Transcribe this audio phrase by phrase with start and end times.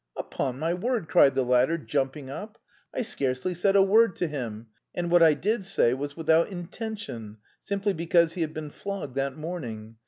[0.17, 2.57] '""Upon my word!" cried the latter, jumping up,
[2.91, 7.37] "I scarcely said a word to him, and what I did say was without intention,
[7.61, 9.97] simply because he had been flogged that morning.